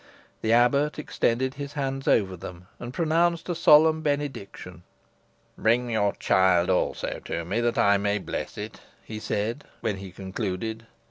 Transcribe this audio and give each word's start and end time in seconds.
The 0.41 0.51
abbot 0.51 0.97
extended 0.97 1.53
his 1.53 1.73
hands 1.73 2.07
over 2.07 2.35
them, 2.35 2.65
and 2.79 2.91
pronounced 2.91 3.49
a 3.49 3.53
solemn 3.53 4.01
benediction. 4.01 4.81
"Bring 5.59 5.91
your 5.91 6.13
child 6.13 6.71
also 6.71 7.21
to 7.25 7.45
me, 7.45 7.61
that 7.61 7.77
I 7.77 7.97
may 7.97 8.17
bless 8.17 8.57
it," 8.57 8.81
he 9.05 9.19
said, 9.19 9.63
when 9.81 9.97
he 9.97 10.09
concluded. 10.11 10.87